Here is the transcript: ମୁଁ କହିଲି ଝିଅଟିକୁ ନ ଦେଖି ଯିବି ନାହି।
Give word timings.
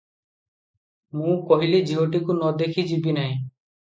ମୁଁ 1.19 1.35
କହିଲି 1.51 1.81
ଝିଅଟିକୁ 1.89 2.37
ନ 2.39 2.49
ଦେଖି 2.63 2.87
ଯିବି 2.93 3.15
ନାହି। 3.19 3.37